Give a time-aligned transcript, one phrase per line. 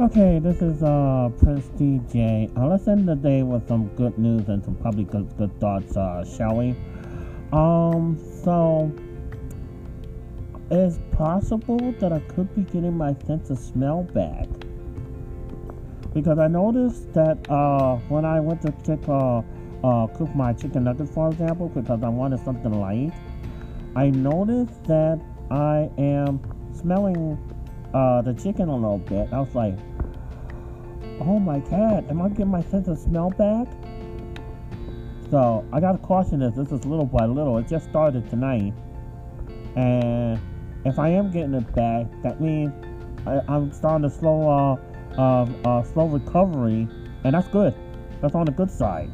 [0.00, 2.50] Okay, this is uh Prince DJ.
[2.56, 5.98] Uh, let's end the day with some good news and some probably good good thoughts,
[5.98, 6.74] uh, shall we?
[7.52, 8.90] Um, so
[10.70, 14.48] it's possible that I could be getting my sense of smell back
[16.14, 19.42] because I noticed that uh when I went to check uh
[19.84, 23.12] uh cook my chicken nuggets, for example, because I wanted something light,
[23.94, 25.20] I noticed that
[25.50, 26.40] I am
[26.72, 27.36] smelling
[27.94, 29.28] uh, the chicken a little bit.
[29.32, 29.76] I was like,
[31.20, 33.66] oh my god, am I getting my sense of smell back?
[35.30, 36.54] So I gotta caution this.
[36.54, 37.58] This is little by little.
[37.58, 38.74] It just started tonight,
[39.76, 40.38] and
[40.84, 42.72] if I am getting it back, that means
[43.26, 46.88] I, am starting to slow uh, uh, uh, slow recovery,
[47.24, 47.74] and that's good.
[48.20, 49.10] That's on the good side.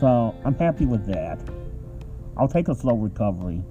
[0.00, 1.38] So I'm happy with that.
[2.36, 3.62] I'll take a slow recovery,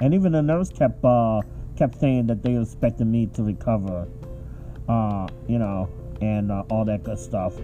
[0.00, 1.40] and even the nurse kept uh,
[1.76, 4.08] kept saying that they expected me to recover,
[4.88, 5.88] uh, you know,
[6.20, 7.54] and uh, all that good stuff.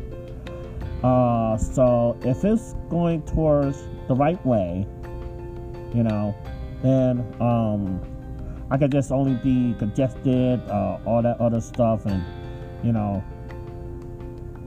[1.02, 4.86] Uh, so if it's going towards the right way,
[5.94, 6.34] you know,
[6.82, 8.00] then um,
[8.70, 12.22] I could just only be congested, uh, all that other stuff, and
[12.84, 13.22] you know,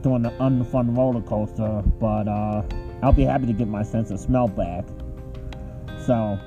[0.02, 1.82] doing the unfun roller coaster.
[1.98, 2.62] But uh,
[3.02, 4.84] I'll be happy to get my sense of smell back.
[6.04, 6.38] So,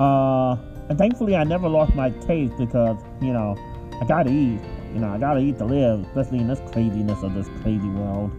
[0.00, 0.56] uh,
[0.88, 3.56] and thankfully, I never lost my taste because, you know,
[4.00, 4.60] I gotta eat.
[4.92, 8.30] You know, I gotta eat to live, especially in this craziness of this crazy world.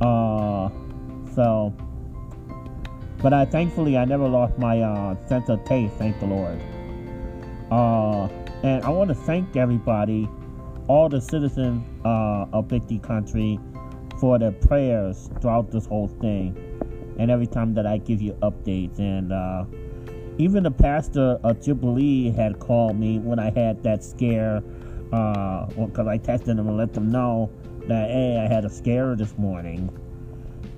[0.00, 0.68] Uh,
[1.34, 1.74] so,
[3.22, 5.94] but I thankfully I never lost my uh, sense of taste.
[5.94, 6.60] Thank the Lord.
[7.70, 8.28] Uh,
[8.62, 10.28] and I want to thank everybody,
[10.88, 13.58] all the citizens uh, of D Country,
[14.18, 16.56] for their prayers throughout this whole thing,
[17.18, 19.32] and every time that I give you updates and.
[19.32, 19.64] Uh,
[20.40, 24.62] even the pastor of Jubilee had called me when I had that scare,
[25.10, 27.50] because uh, I texted them and let them know
[27.88, 29.90] that hey, I had a scare this morning,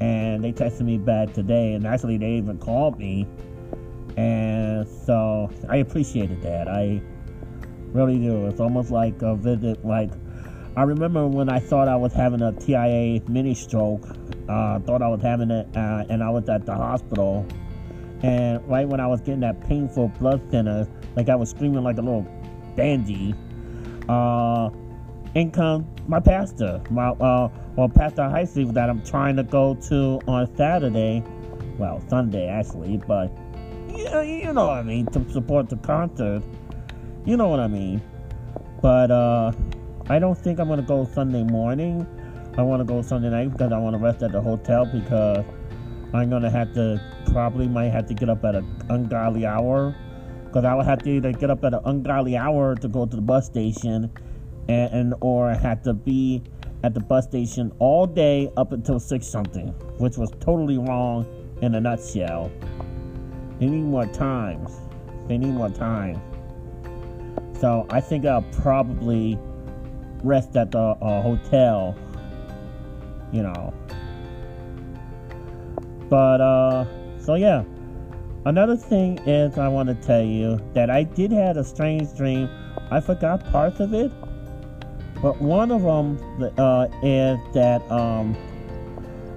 [0.00, 3.25] and they texted me back today, and actually they even called me,
[4.16, 6.66] and so I appreciated that.
[6.66, 7.00] I
[7.92, 8.47] really do.
[8.48, 9.86] It's almost like a visit.
[9.86, 10.10] Like
[10.76, 14.09] I remember when I thought I was having a TIA mini stroke.
[14.48, 17.47] Uh, thought I was having it, uh, and I was at the hospital
[18.22, 21.99] and right when I was getting that painful blood thinner, like I was screaming like
[21.99, 22.27] a little
[22.77, 23.34] bandy,
[24.09, 24.71] uh,
[25.34, 30.21] in comes my pastor, my uh, well, Pastor Heisey that I'm trying to go to
[30.27, 31.22] on Saturday,
[31.78, 33.31] well, Sunday actually, but
[33.88, 36.43] yeah, you know what I mean, to support the concert.
[37.25, 38.03] You know what I mean.
[38.81, 39.53] But uh,
[40.09, 42.06] I don't think I'm gonna go Sunday morning.
[42.59, 45.44] I want to go Sunday night because I want to rest at the hotel because
[46.14, 47.00] I'm gonna have to
[47.32, 49.96] probably might have to get up at an ungodly hour
[50.44, 53.16] because I would have to either get up at an ungodly hour to go to
[53.16, 54.12] the bus station
[54.68, 56.42] and, and or have to be
[56.84, 59.68] at the bus station all day up until six something,
[59.98, 61.26] which was totally wrong
[61.62, 62.50] in a nutshell.
[63.58, 64.66] They need more time.
[65.28, 66.20] They need more time.
[67.60, 69.38] So I think I'll probably
[70.22, 71.96] rest at the uh, hotel.
[73.32, 73.72] You know,
[76.12, 76.84] but, uh,
[77.18, 77.64] so yeah.
[78.44, 82.50] Another thing is, I want to tell you that I did have a strange dream.
[82.90, 84.12] I forgot parts of it.
[85.22, 86.18] But one of them
[86.58, 88.36] uh, is that um,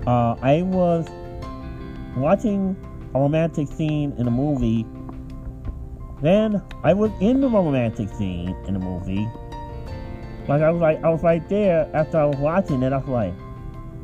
[0.05, 1.07] uh, I was
[2.17, 2.75] watching
[3.13, 4.85] a romantic scene in a movie.
[6.21, 9.29] Then I was in the romantic scene in the movie.
[10.49, 12.91] Like I was like I was right there after I was watching it.
[12.91, 13.33] I was like,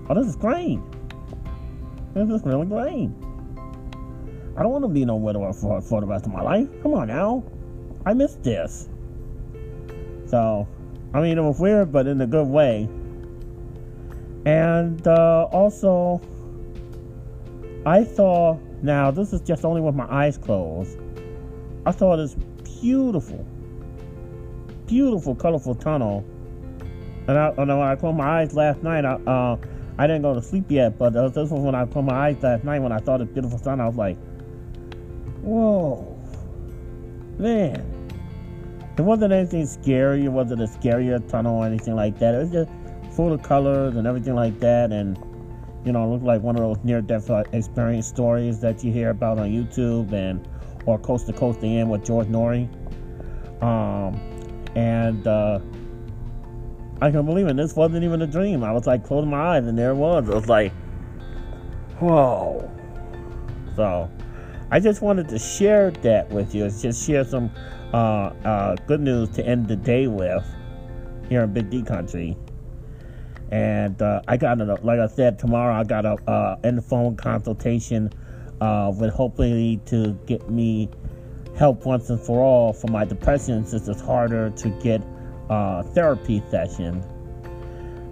[0.09, 0.79] "Oh, this is great."
[2.13, 3.09] This is really great.
[4.57, 6.67] I don't want to be no widower for, for the rest of my life.
[6.81, 7.43] Come on now.
[8.05, 8.89] I missed this.
[10.25, 10.67] So,
[11.13, 12.89] I mean, it was weird, but in a good way.
[14.45, 16.21] And uh, also,
[17.85, 20.97] I saw, now this is just only with my eyes closed,
[21.85, 22.35] I saw this
[22.81, 23.45] beautiful,
[24.85, 26.25] beautiful, colorful tunnel.
[27.27, 29.57] And I, when I closed my eyes last night, I, uh,
[29.97, 32.63] I didn't go to sleep yet, but this was when I put my eyes last
[32.63, 33.79] night when I saw the beautiful sun.
[33.79, 34.17] I was like,
[35.41, 36.17] whoa,
[37.37, 37.87] man.
[38.97, 40.25] It wasn't anything scary.
[40.25, 42.35] It wasn't a scarier tunnel or anything like that.
[42.35, 42.71] It was just
[43.15, 44.91] full of colors and everything like that.
[44.91, 45.17] And,
[45.85, 49.39] you know, it looked like one of those near-death experience stories that you hear about
[49.39, 50.47] on YouTube and
[50.85, 52.67] or Coast to Coast AM with George Noory.
[53.61, 54.19] Um,
[54.75, 55.59] and uh,
[57.01, 57.57] I can believe it.
[57.57, 58.63] This wasn't even a dream.
[58.63, 60.29] I was like closing my eyes and there it was.
[60.29, 60.71] I was like,
[61.99, 62.69] whoa.
[63.75, 64.09] So
[64.69, 66.69] I just wanted to share that with you.
[66.69, 67.51] Just share some
[67.93, 70.45] uh, uh, good news to end the day with.
[71.31, 72.37] here in Big D country.
[73.51, 77.15] And uh, I got, a, like I said, tomorrow I got a uh, the phone
[77.15, 78.11] consultation
[78.59, 80.89] uh, with hopefully to get me
[81.57, 85.01] help once and for all for my depression since it's harder to get
[85.51, 87.03] a therapy session.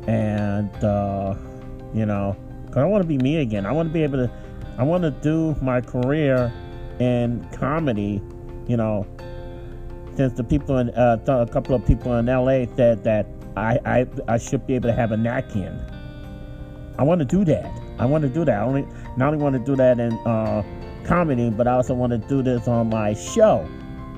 [0.07, 1.35] And, uh,
[1.93, 2.35] you know,
[2.75, 3.65] I want to be me again.
[3.65, 4.31] I want to be able to,
[4.77, 6.53] I want to do my career
[6.99, 8.21] in comedy,
[8.67, 9.07] you know,
[10.15, 13.25] since the people in, uh, a couple of people in LA said that
[13.55, 15.79] I, I, I should be able to have a knack in.
[16.97, 17.71] I want to do that.
[17.99, 18.59] I want to do that.
[18.59, 20.63] I only not only want to do that in uh,
[21.05, 23.67] comedy, but I also want to do this on my show.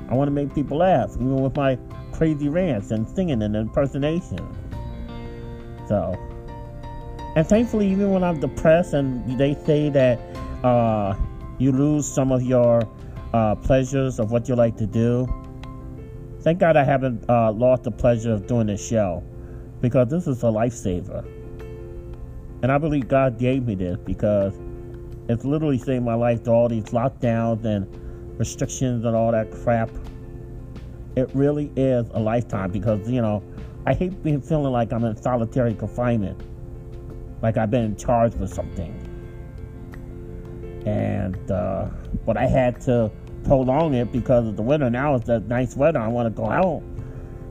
[0.10, 1.78] I want to make people laugh, even with my
[2.22, 4.38] crazy rants and singing and impersonation.
[5.88, 6.16] So,
[7.36, 10.20] and thankfully, even when I'm depressed and they say that
[10.64, 11.16] uh,
[11.58, 12.88] you lose some of your
[13.34, 15.28] uh, pleasures of what you like to do,
[16.42, 19.24] thank God I haven't uh, lost the pleasure of doing this show
[19.82, 21.26] because this is a lifesaver.
[22.62, 24.54] And I believe God gave me this because
[25.28, 27.88] it's literally saved my life to all these lockdowns and
[28.38, 29.90] restrictions and all that crap.
[31.16, 33.44] It really is a lifetime because, you know,
[33.86, 36.42] I hate being feeling like I'm in solitary confinement,
[37.42, 38.98] like I've been in charge of something.
[40.86, 41.90] And, uh,
[42.26, 43.12] but I had to
[43.44, 44.90] prolong it because of the winter.
[44.90, 46.00] Now it's that nice weather.
[46.00, 46.84] I want to go out.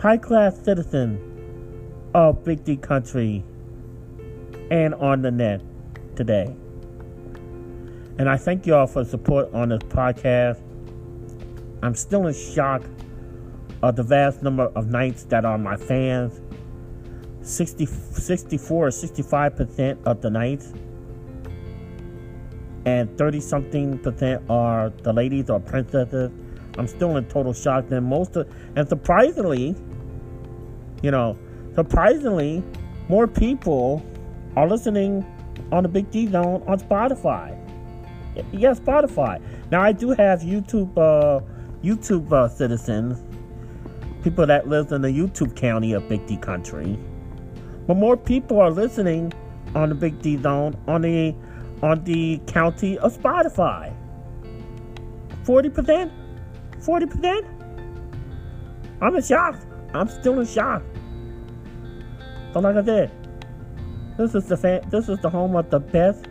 [0.05, 1.19] high class citizen
[2.15, 3.43] of Big D Country
[4.71, 5.63] and on the net
[6.15, 6.55] today.
[8.19, 10.61] And I thank you all for support on this podcast.
[11.83, 12.83] I'm still in shock
[13.83, 16.41] of the vast number of knights that are my fans.
[17.43, 20.73] 60, 64 or 65% of the knights.
[22.87, 26.31] And 30 something percent are the ladies or princesses.
[26.79, 27.89] I'm still in total shock.
[27.89, 29.75] Then most of, and surprisingly,
[31.03, 31.39] you know,
[31.75, 32.63] surprisingly,
[33.09, 34.05] more people
[34.57, 35.25] are listening
[35.73, 37.64] on the Big D Zone on Spotify.
[38.53, 39.41] Yes, Spotify.
[39.71, 41.41] Now I do have YouTube, uh,
[41.83, 43.23] YouTube uh, citizens,
[44.23, 46.99] people that live in the YouTube county of Big D Country,
[47.87, 49.33] but more people are listening
[49.75, 51.35] on the Big D Zone on the
[51.83, 53.95] on the county of Spotify.
[55.45, 56.13] Forty percent,
[56.81, 57.47] forty percent.
[59.01, 59.57] I'm in shock.
[59.93, 60.83] I'm still in shock.
[62.53, 63.11] But like I said,
[64.17, 66.27] this is the fan, this is the home of the best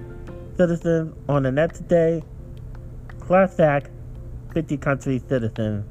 [0.57, 2.23] citizens on the net today.
[3.19, 3.89] Class act,
[4.53, 5.85] Big D country citizen.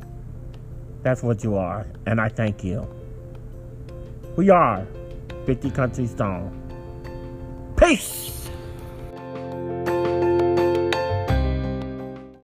[1.02, 2.86] That's what you are, and I thank you.
[4.36, 4.86] We are
[5.46, 6.58] Big D Country strong.
[7.76, 8.50] Peace!